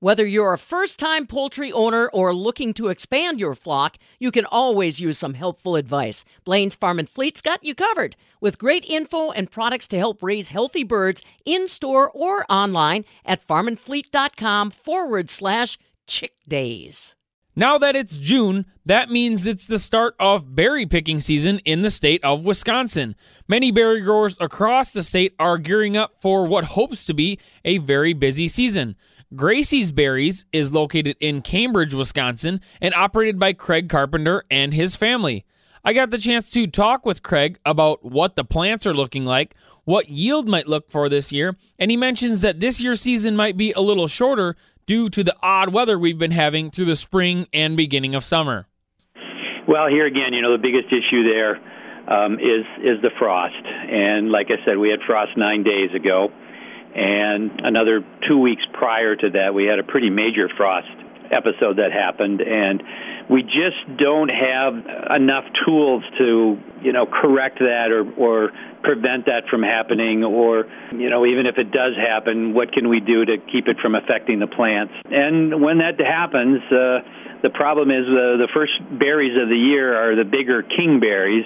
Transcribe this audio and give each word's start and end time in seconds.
Whether 0.00 0.26
you're 0.26 0.52
a 0.52 0.58
first 0.58 0.98
time 0.98 1.26
poultry 1.26 1.72
owner 1.72 2.08
or 2.08 2.34
looking 2.34 2.74
to 2.74 2.88
expand 2.88 3.40
your 3.40 3.54
flock, 3.54 3.96
you 4.18 4.30
can 4.30 4.44
always 4.44 5.00
use 5.00 5.16
some 5.16 5.32
helpful 5.32 5.74
advice. 5.74 6.22
Blain's 6.44 6.74
Farm 6.74 6.98
and 6.98 7.08
Fleet's 7.08 7.40
got 7.40 7.64
you 7.64 7.74
covered 7.74 8.14
with 8.38 8.58
great 8.58 8.84
info 8.84 9.30
and 9.30 9.50
products 9.50 9.88
to 9.88 9.98
help 9.98 10.22
raise 10.22 10.50
healthy 10.50 10.84
birds 10.84 11.22
in 11.46 11.66
store 11.66 12.10
or 12.10 12.44
online 12.52 13.06
at 13.24 13.46
farmandfleet.com 13.48 14.70
forward 14.70 15.30
slash 15.30 15.78
chick 16.06 16.34
days. 16.46 17.16
Now 17.58 17.78
that 17.78 17.96
it's 17.96 18.18
June, 18.18 18.66
that 18.84 19.08
means 19.08 19.46
it's 19.46 19.66
the 19.66 19.78
start 19.78 20.14
of 20.20 20.54
berry 20.54 20.84
picking 20.84 21.20
season 21.20 21.58
in 21.60 21.80
the 21.80 21.88
state 21.88 22.22
of 22.22 22.44
Wisconsin. 22.44 23.16
Many 23.48 23.70
berry 23.70 24.02
growers 24.02 24.36
across 24.40 24.90
the 24.92 25.02
state 25.02 25.34
are 25.38 25.56
gearing 25.56 25.96
up 25.96 26.20
for 26.20 26.46
what 26.46 26.64
hopes 26.64 27.06
to 27.06 27.14
be 27.14 27.38
a 27.64 27.78
very 27.78 28.12
busy 28.12 28.46
season. 28.46 28.94
Gracie's 29.34 29.90
Berries 29.90 30.46
is 30.52 30.72
located 30.72 31.16
in 31.18 31.42
Cambridge, 31.42 31.94
Wisconsin, 31.94 32.60
and 32.80 32.94
operated 32.94 33.40
by 33.40 33.52
Craig 33.52 33.88
Carpenter 33.88 34.44
and 34.50 34.72
his 34.72 34.94
family. 34.94 35.44
I 35.84 35.92
got 35.92 36.10
the 36.10 36.18
chance 36.18 36.48
to 36.50 36.66
talk 36.66 37.04
with 37.04 37.22
Craig 37.22 37.58
about 37.64 38.04
what 38.04 38.36
the 38.36 38.44
plants 38.44 38.86
are 38.86 38.94
looking 38.94 39.24
like, 39.24 39.54
what 39.84 40.08
yield 40.08 40.48
might 40.48 40.68
look 40.68 40.90
for 40.90 41.08
this 41.08 41.32
year, 41.32 41.56
and 41.78 41.90
he 41.90 41.96
mentions 41.96 42.40
that 42.42 42.60
this 42.60 42.80
year's 42.80 43.00
season 43.00 43.36
might 43.36 43.56
be 43.56 43.72
a 43.72 43.80
little 43.80 44.06
shorter 44.06 44.56
due 44.86 45.08
to 45.10 45.24
the 45.24 45.36
odd 45.42 45.72
weather 45.72 45.98
we've 45.98 46.18
been 46.18 46.30
having 46.30 46.70
through 46.70 46.84
the 46.84 46.96
spring 46.96 47.46
and 47.52 47.76
beginning 47.76 48.14
of 48.14 48.24
summer. 48.24 48.68
Well, 49.66 49.88
here 49.88 50.06
again, 50.06 50.32
you 50.32 50.42
know, 50.42 50.52
the 50.52 50.62
biggest 50.62 50.86
issue 50.86 51.24
there 51.24 51.56
um, 52.08 52.34
is 52.34 52.64
is 52.78 53.02
the 53.02 53.10
frost, 53.18 53.54
and 53.64 54.30
like 54.30 54.46
I 54.50 54.64
said, 54.64 54.78
we 54.78 54.90
had 54.90 55.00
frost 55.04 55.32
nine 55.36 55.64
days 55.64 55.90
ago 55.94 56.28
and 56.96 57.60
another 57.62 58.02
two 58.26 58.38
weeks 58.38 58.62
prior 58.72 59.14
to 59.14 59.30
that, 59.30 59.52
we 59.52 59.64
had 59.64 59.78
a 59.78 59.84
pretty 59.84 60.08
major 60.08 60.48
frost 60.56 60.88
episode 61.30 61.76
that 61.76 61.92
happened, 61.92 62.40
and 62.40 62.82
we 63.28 63.42
just 63.42 63.98
don't 63.98 64.30
have 64.30 64.74
enough 65.14 65.44
tools 65.66 66.04
to, 66.18 66.56
you 66.80 66.92
know, 66.92 67.04
correct 67.04 67.58
that 67.58 67.90
or, 67.90 68.08
or 68.16 68.50
prevent 68.82 69.26
that 69.26 69.42
from 69.50 69.62
happening, 69.62 70.24
or, 70.24 70.64
you 70.92 71.10
know, 71.10 71.26
even 71.26 71.44
if 71.46 71.58
it 71.58 71.70
does 71.70 71.92
happen, 71.96 72.54
what 72.54 72.72
can 72.72 72.88
we 72.88 73.00
do 73.00 73.24
to 73.24 73.36
keep 73.52 73.66
it 73.68 73.76
from 73.82 73.94
affecting 73.94 74.38
the 74.38 74.46
plants? 74.46 74.94
And 75.10 75.60
when 75.60 75.78
that 75.78 76.00
happens, 76.00 76.62
uh, 76.70 77.02
the 77.42 77.50
problem 77.52 77.90
is 77.90 78.06
uh, 78.06 78.38
the 78.38 78.48
first 78.54 78.72
berries 78.98 79.36
of 79.36 79.48
the 79.48 79.58
year 79.58 79.92
are 79.92 80.16
the 80.16 80.24
bigger 80.24 80.62
king 80.62 81.00
berries, 81.00 81.44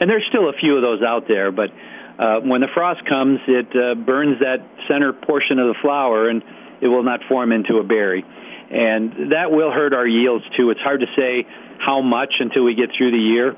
and 0.00 0.10
there's 0.10 0.24
still 0.28 0.48
a 0.48 0.54
few 0.60 0.76
of 0.76 0.82
those 0.82 1.02
out 1.02 1.26
there, 1.26 1.50
but 1.50 1.70
uh, 2.18 2.40
when 2.40 2.60
the 2.60 2.68
frost 2.74 3.04
comes, 3.08 3.40
it 3.46 3.68
uh, 3.74 3.94
burns 3.94 4.40
that 4.40 4.60
center 4.88 5.12
portion 5.12 5.58
of 5.58 5.68
the 5.68 5.78
flower, 5.80 6.28
and 6.28 6.42
it 6.80 6.88
will 6.88 7.02
not 7.02 7.20
form 7.28 7.52
into 7.52 7.78
a 7.78 7.84
berry. 7.84 8.24
And 8.70 9.32
that 9.32 9.50
will 9.50 9.70
hurt 9.70 9.92
our 9.92 10.06
yields 10.06 10.44
too. 10.56 10.70
It's 10.70 10.80
hard 10.80 11.00
to 11.00 11.06
say 11.16 11.46
how 11.78 12.00
much 12.00 12.34
until 12.40 12.64
we 12.64 12.74
get 12.74 12.90
through 12.96 13.10
the 13.10 13.18
year. 13.18 13.56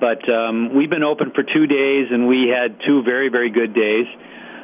But 0.00 0.26
um, 0.28 0.74
we've 0.74 0.88
been 0.88 1.04
open 1.04 1.32
for 1.34 1.42
two 1.42 1.66
days, 1.66 2.08
and 2.10 2.26
we 2.26 2.48
had 2.48 2.80
two 2.86 3.02
very, 3.02 3.28
very 3.28 3.50
good 3.50 3.74
days. 3.74 4.06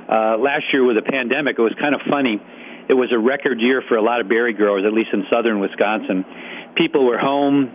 Uh, 0.08 0.38
last 0.38 0.64
year 0.72 0.84
with 0.84 0.96
the 0.96 1.02
pandemic, 1.02 1.58
it 1.58 1.62
was 1.62 1.74
kind 1.78 1.94
of 1.94 2.00
funny. 2.08 2.40
It 2.88 2.94
was 2.94 3.12
a 3.12 3.18
record 3.18 3.60
year 3.60 3.82
for 3.86 3.96
a 3.96 4.02
lot 4.02 4.20
of 4.20 4.28
berry 4.28 4.54
growers, 4.54 4.84
at 4.86 4.92
least 4.92 5.10
in 5.12 5.24
southern 5.30 5.60
Wisconsin. 5.60 6.24
People 6.76 7.04
were 7.04 7.18
home 7.18 7.70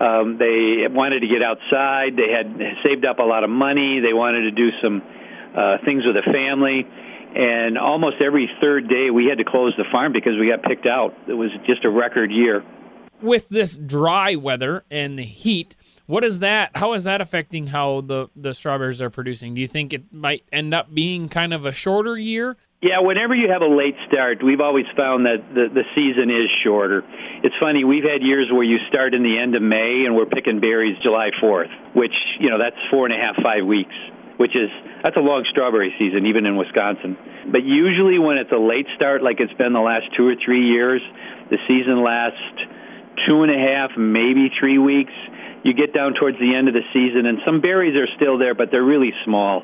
um, 0.00 0.38
they 0.38 0.86
wanted 0.88 1.20
to 1.20 1.28
get 1.28 1.42
outside. 1.42 2.16
They 2.16 2.32
had 2.32 2.56
saved 2.84 3.04
up 3.04 3.18
a 3.18 3.22
lot 3.22 3.44
of 3.44 3.50
money. 3.50 4.00
They 4.00 4.12
wanted 4.12 4.42
to 4.42 4.50
do 4.50 4.70
some 4.82 5.02
uh, 5.56 5.78
things 5.84 6.04
with 6.06 6.16
the 6.16 6.32
family. 6.32 6.86
And 7.34 7.78
almost 7.78 8.16
every 8.20 8.50
third 8.60 8.88
day, 8.88 9.10
we 9.10 9.26
had 9.26 9.38
to 9.38 9.44
close 9.44 9.74
the 9.76 9.84
farm 9.90 10.12
because 10.12 10.32
we 10.38 10.48
got 10.48 10.62
picked 10.62 10.86
out. 10.86 11.14
It 11.28 11.34
was 11.34 11.50
just 11.66 11.84
a 11.84 11.90
record 11.90 12.30
year. 12.30 12.62
With 13.20 13.48
this 13.48 13.76
dry 13.76 14.34
weather 14.34 14.84
and 14.90 15.18
the 15.18 15.24
heat, 15.24 15.76
what 16.06 16.24
is 16.24 16.40
that? 16.40 16.70
How 16.74 16.92
is 16.94 17.04
that 17.04 17.20
affecting 17.20 17.68
how 17.68 18.00
the 18.00 18.28
the 18.36 18.54
strawberries 18.54 19.00
are 19.00 19.10
producing? 19.10 19.54
Do 19.54 19.60
you 19.60 19.68
think 19.68 19.92
it 19.92 20.12
might 20.12 20.44
end 20.52 20.74
up 20.74 20.94
being 20.94 21.28
kind 21.28 21.54
of 21.54 21.64
a 21.64 21.72
shorter 21.72 22.16
year? 22.16 22.56
Yeah, 22.82 22.98
whenever 22.98 23.32
you 23.32 23.46
have 23.46 23.62
a 23.62 23.70
late 23.70 23.94
start, 24.10 24.42
we've 24.42 24.60
always 24.60 24.90
found 24.98 25.24
that 25.24 25.38
the, 25.54 25.70
the 25.70 25.86
season 25.94 26.34
is 26.34 26.50
shorter. 26.66 27.06
It's 27.46 27.54
funny, 27.62 27.84
we've 27.84 28.02
had 28.02 28.26
years 28.26 28.50
where 28.50 28.66
you 28.66 28.78
start 28.90 29.14
in 29.14 29.22
the 29.22 29.38
end 29.38 29.54
of 29.54 29.62
May 29.62 30.02
and 30.02 30.16
we're 30.18 30.26
picking 30.26 30.58
berries 30.58 30.98
July 30.98 31.30
4th, 31.40 31.70
which, 31.94 32.14
you 32.40 32.50
know, 32.50 32.58
that's 32.58 32.74
four 32.90 33.06
and 33.06 33.14
a 33.14 33.16
half, 33.22 33.38
five 33.38 33.62
weeks, 33.62 33.94
which 34.34 34.58
is, 34.58 34.66
that's 35.06 35.14
a 35.14 35.22
long 35.22 35.46
strawberry 35.46 35.94
season, 35.94 36.26
even 36.26 36.42
in 36.42 36.58
Wisconsin. 36.58 37.14
But 37.54 37.62
usually 37.62 38.18
when 38.18 38.38
it's 38.38 38.50
a 38.50 38.58
late 38.58 38.90
start, 38.98 39.22
like 39.22 39.38
it's 39.38 39.54
been 39.54 39.72
the 39.72 39.86
last 39.86 40.10
two 40.18 40.26
or 40.26 40.34
three 40.34 40.66
years, 40.66 41.00
the 41.54 41.62
season 41.70 42.02
lasts 42.02 42.66
two 43.30 43.46
and 43.46 43.50
a 43.54 43.62
half, 43.62 43.94
maybe 43.94 44.50
three 44.58 44.78
weeks. 44.82 45.14
You 45.62 45.74
get 45.74 45.94
down 45.94 46.14
towards 46.14 46.38
the 46.38 46.54
end 46.54 46.68
of 46.68 46.74
the 46.74 46.82
season, 46.92 47.26
and 47.26 47.38
some 47.46 47.60
berries 47.60 47.94
are 47.96 48.08
still 48.16 48.38
there, 48.38 48.54
but 48.54 48.70
they're 48.70 48.84
really 48.84 49.12
small. 49.24 49.62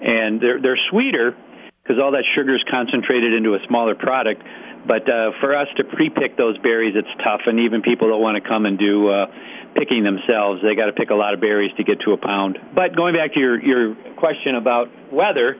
And 0.00 0.40
they're, 0.40 0.60
they're 0.62 0.80
sweeter, 0.90 1.36
because 1.82 2.00
all 2.00 2.12
that 2.12 2.24
sugar 2.34 2.54
is 2.54 2.62
concentrated 2.70 3.34
into 3.34 3.54
a 3.54 3.58
smaller 3.66 3.94
product. 3.94 4.42
But 4.86 5.10
uh, 5.10 5.32
for 5.40 5.56
us 5.56 5.68
to 5.76 5.84
pre-pick 5.84 6.36
those 6.36 6.56
berries, 6.58 6.94
it's 6.96 7.10
tough, 7.22 7.42
and 7.46 7.60
even 7.60 7.82
people 7.82 8.08
that 8.08 8.16
want 8.16 8.42
to 8.42 8.48
come 8.48 8.64
and 8.64 8.78
do 8.78 9.10
uh, 9.10 9.26
picking 9.74 10.04
themselves, 10.04 10.62
they 10.62 10.74
got 10.74 10.86
to 10.86 10.92
pick 10.92 11.10
a 11.10 11.14
lot 11.14 11.34
of 11.34 11.40
berries 11.40 11.70
to 11.76 11.84
get 11.84 12.00
to 12.06 12.12
a 12.12 12.16
pound. 12.16 12.58
But 12.74 12.96
going 12.96 13.14
back 13.14 13.34
to 13.34 13.40
your 13.40 13.60
your 13.60 13.94
question 14.16 14.54
about 14.54 14.88
weather. 15.12 15.56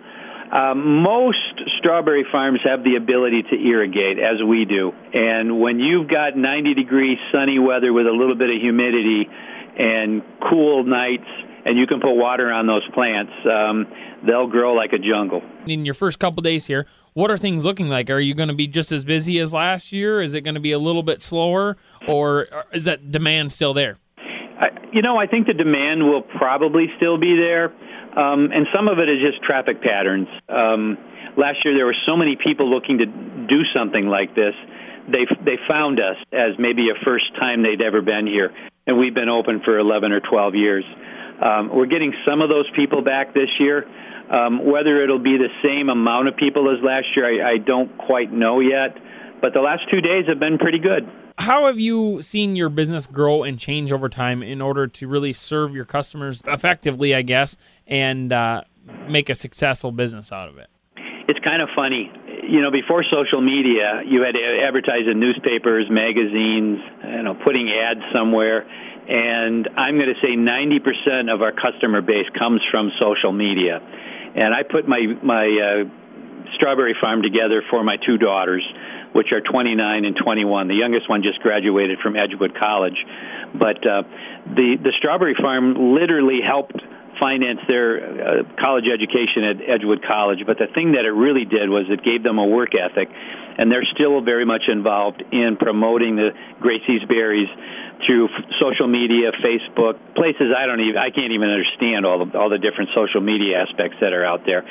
Um, 0.51 1.05
most 1.05 1.39
strawberry 1.78 2.27
farms 2.33 2.59
have 2.65 2.83
the 2.83 2.97
ability 2.97 3.45
to 3.45 3.55
irrigate, 3.55 4.19
as 4.19 4.43
we 4.43 4.65
do. 4.65 4.91
And 5.15 5.61
when 5.61 5.78
you've 5.78 6.09
got 6.09 6.37
90 6.37 6.75
degree 6.75 7.17
sunny 7.31 7.61
weather 7.61 7.93
with 7.93 8.09
a 8.09 8.11
little 8.11 8.34
bit 8.34 8.51
of 8.51 8.61
humidity 8.61 9.31
and 9.78 10.22
cool 10.48 10.84
nights, 10.84 11.28
and 11.64 11.78
you 11.78 11.86
can 11.86 12.00
put 12.00 12.14
water 12.14 12.50
on 12.50 12.66
those 12.66 12.86
plants, 12.94 13.32
um, 13.47 13.86
they'll 14.26 14.47
grow 14.47 14.75
like 14.75 14.92
a 14.92 14.98
jungle. 14.98 15.42
In 15.66 15.84
your 15.84 15.94
first 15.94 16.19
couple 16.19 16.42
days 16.42 16.66
here, 16.66 16.86
what 17.12 17.31
are 17.31 17.36
things 17.36 17.64
looking 17.64 17.88
like? 17.88 18.09
Are 18.10 18.20
you 18.20 18.34
going 18.34 18.48
to 18.48 18.54
be 18.54 18.66
just 18.66 18.92
as 18.92 19.04
busy 19.04 19.38
as 19.38 19.53
last 19.53 19.92
year? 19.92 20.22
Is 20.22 20.34
it 20.34 20.42
going 20.42 20.54
to 20.54 20.60
be 20.60 20.72
a 20.72 20.78
little 20.78 21.03
bit 21.03 21.20
slower, 21.22 21.76
or 22.09 22.47
is 22.72 22.84
that 22.84 23.10
demand 23.10 23.53
still 23.53 23.75
there? 23.75 23.98
I, 24.19 24.69
you 24.92 25.03
know, 25.03 25.16
I 25.16 25.26
think 25.26 25.47
the 25.47 25.54
demand 25.54 26.04
will 26.04 26.22
probably 26.22 26.86
still 26.97 27.19
be 27.19 27.36
there, 27.36 27.66
um, 28.16 28.50
and 28.53 28.66
some 28.75 28.88
of 28.88 28.98
it 28.98 29.09
is 29.09 29.19
just 29.20 29.42
traffic 29.42 29.82
patterns. 29.82 30.28
Um, 30.48 30.98
last 31.36 31.64
year, 31.64 31.75
there 31.75 31.86
were 31.86 31.97
so 32.06 32.16
many 32.16 32.36
people 32.36 32.69
looking 32.70 32.98
to 32.98 33.06
do 33.06 33.62
something 33.75 34.06
like 34.06 34.34
this. 34.34 34.54
They 35.09 35.26
they 35.44 35.56
found 35.69 35.98
us 35.98 36.16
as 36.32 36.59
maybe 36.59 36.88
a 36.91 37.04
first 37.04 37.34
time 37.34 37.62
they'd 37.62 37.82
ever 37.82 38.03
been 38.03 38.26
here, 38.26 38.53
and 38.91 38.99
we've 38.99 39.15
been 39.15 39.28
open 39.28 39.62
for 39.65 39.78
11 39.78 40.11
or 40.11 40.19
12 40.19 40.55
years. 40.56 40.84
Um, 41.41 41.71
we're 41.73 41.87
getting 41.87 42.12
some 42.27 42.43
of 42.43 42.49
those 42.49 42.69
people 42.75 43.03
back 43.03 43.33
this 43.34 43.49
year. 43.61 43.87
Um, 44.31 44.65
whether 44.67 45.03
it'll 45.03 45.23
be 45.23 45.37
the 45.39 45.49
same 45.62 45.89
amount 45.89 46.27
of 46.27 46.37
people 46.37 46.69
as 46.71 46.83
last 46.83 47.06
year, 47.15 47.25
I, 47.25 47.53
I 47.53 47.59
don't 47.59 47.97
quite 47.99 48.33
know 48.33 48.59
yet. 48.59 48.97
But 49.41 49.55
the 49.55 49.61
last 49.61 49.83
two 49.91 50.01
days 50.01 50.27
have 50.28 50.41
been 50.41 50.59
pretty 50.59 50.81
good. 50.81 51.09
How 51.39 51.67
have 51.67 51.78
you 51.78 52.21
seen 52.21 52.56
your 52.56 52.69
business 52.69 53.06
grow 53.06 53.45
and 53.45 53.59
change 53.59 53.93
over 53.93 54.09
time 54.09 54.43
in 54.43 54.61
order 54.61 54.87
to 54.89 55.09
really 55.09 55.33
serve 55.33 55.72
your 55.72 55.84
customers 55.84 56.43
effectively, 56.47 57.15
I 57.15 57.22
guess, 57.22 57.57
and 57.87 58.33
uh, 58.33 58.62
make 59.09 59.31
a 59.31 59.34
successful 59.34 59.93
business 59.93 60.33
out 60.33 60.49
of 60.49 60.59
it? 60.59 60.69
It's 61.28 61.41
kind 61.47 61.62
of 61.62 61.69
funny. 61.75 62.12
You 62.43 62.61
know, 62.62 62.71
before 62.71 63.05
social 63.05 63.41
media, 63.41 64.03
you 64.06 64.23
had 64.23 64.34
to 64.34 64.62
advertise 64.67 65.06
in 65.11 65.21
newspapers, 65.21 65.87
magazines, 65.91 66.81
you 67.05 67.23
know, 67.23 67.34
putting 67.34 67.71
ads 67.71 68.01
somewhere 68.15 68.67
and 69.11 69.69
I'm 69.77 69.97
going 69.97 70.15
to 70.15 70.21
say 70.23 70.37
90% 70.37 71.34
of 71.34 71.43
our 71.43 71.51
customer 71.51 72.01
base 72.01 72.27
comes 72.39 72.61
from 72.71 72.93
social 73.03 73.33
media. 73.33 73.83
And 74.37 74.55
I 74.55 74.62
put 74.62 74.87
my 74.87 75.01
my 75.21 75.47
uh, 75.51 75.91
strawberry 76.55 76.95
farm 77.01 77.23
together 77.23 77.62
for 77.69 77.83
my 77.83 77.97
two 78.06 78.19
daughters, 78.19 78.62
which 79.12 79.33
are 79.33 79.41
29 79.41 80.05
and 80.05 80.15
21. 80.15 80.69
The 80.69 80.75
youngest 80.75 81.10
one 81.10 81.25
just 81.25 81.41
graduated 81.41 81.98
from 81.98 82.15
Edgewood 82.15 82.54
College, 82.57 82.95
but 83.53 83.84
uh, 83.84 84.03
the 84.47 84.78
the 84.78 84.93
strawberry 84.98 85.34
farm 85.34 85.95
literally 85.95 86.39
helped 86.47 86.78
finance 87.21 87.61
their 87.69 88.01
uh, 88.01 88.43
college 88.59 88.89
education 88.89 89.45
at 89.45 89.57
Edgewood 89.61 90.03
College. 90.03 90.41
But 90.47 90.59
the 90.59 90.67
thing 90.75 90.93
that 90.93 91.05
it 91.05 91.13
really 91.13 91.45
did 91.45 91.69
was 91.69 91.87
it 91.93 92.03
gave 92.03 92.25
them 92.25 92.39
a 92.39 92.47
work 92.47 92.72
ethic, 92.75 93.09
and 93.59 93.71
they're 93.71 93.87
still 93.95 94.25
very 94.25 94.45
much 94.45 94.65
involved 94.67 95.22
in 95.31 95.57
promoting 95.61 96.17
the 96.17 96.33
Gracie's 96.59 97.05
Berries 97.07 97.49
through 98.07 98.28
social 98.61 98.89
media, 98.89 99.31
Facebook, 99.45 100.01
places 100.17 100.49
I 100.57 100.65
don't 100.65 100.81
even 100.81 100.97
I 100.97 101.11
can't 101.11 101.33
even 101.33 101.53
understand 101.53 102.07
all 102.07 102.25
the 102.25 102.39
all 102.39 102.49
the 102.49 102.59
different 102.59 102.91
social 102.97 103.21
media 103.21 103.61
aspects 103.61 103.99
that 104.01 104.13
are 104.13 104.25
out 104.25 104.47
there. 104.47 104.65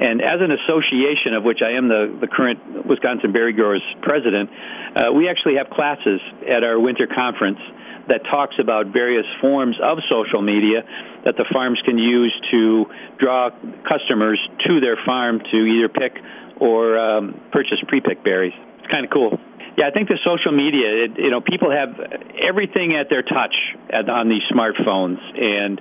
And 0.00 0.22
as 0.22 0.40
an 0.40 0.50
association 0.50 1.34
of 1.36 1.44
which 1.44 1.60
I 1.60 1.76
am 1.76 1.88
the, 1.88 2.16
the 2.20 2.26
current 2.26 2.86
Wisconsin 2.86 3.32
Berry 3.32 3.52
Growers 3.52 3.84
president, 4.00 4.48
uh, 4.96 5.12
we 5.12 5.28
actually 5.28 5.56
have 5.56 5.68
classes 5.68 6.20
at 6.48 6.64
our 6.64 6.80
winter 6.80 7.06
conference 7.06 7.60
that 8.08 8.24
talks 8.24 8.56
about 8.58 8.86
various 8.86 9.26
forms 9.40 9.76
of 9.82 9.98
social 10.08 10.40
media 10.40 10.82
that 11.24 11.36
the 11.36 11.44
farms 11.52 11.78
can 11.84 11.98
use 11.98 12.32
to 12.50 12.86
draw 13.18 13.50
customers 13.86 14.40
to 14.66 14.80
their 14.80 14.96
farm 15.04 15.38
to 15.52 15.56
either 15.56 15.88
pick 15.88 16.16
or 16.58 16.98
um, 16.98 17.38
purchase 17.52 17.78
pre-picked 17.86 18.24
berries. 18.24 18.54
It's 18.78 18.90
kind 18.90 19.04
of 19.04 19.10
cool. 19.12 19.38
Yeah, 19.76 19.86
I 19.86 19.90
think 19.92 20.08
the 20.08 20.18
social 20.24 20.52
media, 20.52 21.04
it, 21.04 21.18
you 21.18 21.30
know, 21.30 21.40
people 21.40 21.70
have 21.70 21.94
everything 22.40 22.96
at 22.96 23.08
their 23.08 23.22
touch 23.22 23.54
at, 23.90 24.08
on 24.08 24.28
these 24.28 24.42
smartphones, 24.50 25.20
and 25.38 25.80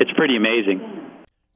it's 0.00 0.12
pretty 0.12 0.36
amazing. 0.36 1.03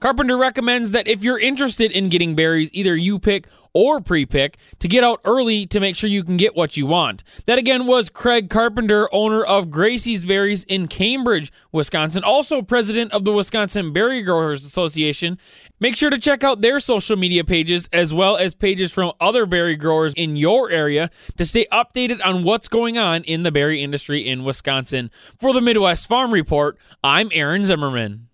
Carpenter 0.01 0.37
recommends 0.39 0.93
that 0.93 1.09
if 1.09 1.25
you're 1.25 1.41
interested 1.41 1.91
in 1.91 2.09
getting 2.09 2.37
berries, 2.37 2.71
either 2.73 2.95
you 2.95 3.19
pick 3.19 3.49
or 3.73 4.01
pre 4.01 4.25
pick, 4.25 4.57
to 4.79 4.87
get 4.87 5.03
out 5.03 5.21
early 5.25 5.67
to 5.67 5.81
make 5.81 5.97
sure 5.97 6.09
you 6.09 6.23
can 6.23 6.37
get 6.37 6.55
what 6.55 6.77
you 6.77 6.87
want. 6.87 7.25
That 7.47 7.59
again 7.59 7.85
was 7.85 8.09
Craig 8.09 8.49
Carpenter, 8.49 9.13
owner 9.13 9.43
of 9.43 9.71
Gracie's 9.71 10.25
Berries 10.25 10.63
in 10.63 10.87
Cambridge, 10.87 11.51
Wisconsin, 11.73 12.23
also 12.23 12.63
president 12.63 13.13
of 13.13 13.25
the 13.25 13.33
Wisconsin 13.33 13.93
Berry 13.93 14.23
Growers 14.23 14.65
Association. 14.65 15.37
Make 15.81 15.97
sure 15.97 16.11
to 16.11 16.19
check 16.19 16.45
out 16.45 16.61
their 16.61 16.79
social 16.79 17.17
media 17.17 17.43
pages 17.43 17.89
as 17.93 18.15
well 18.15 18.37
as 18.37 18.55
pages 18.55 18.93
from 18.93 19.11
other 19.21 19.47
berry 19.47 19.75
growers 19.75 20.15
in 20.15 20.37
your 20.37 20.71
area 20.71 21.11
to 21.37 21.45
stay 21.45 21.67
updated 21.73 22.25
on 22.25 22.45
what's 22.45 22.69
going 22.69 22.99
on 22.99 23.25
in 23.25 23.43
the 23.43 23.51
berry 23.51 23.83
industry 23.83 24.25
in 24.25 24.45
Wisconsin. 24.45 25.11
For 25.37 25.53
the 25.53 25.61
Midwest 25.61 26.07
Farm 26.07 26.33
Report, 26.33 26.79
I'm 27.03 27.31
Aaron 27.33 27.65
Zimmerman. 27.65 28.29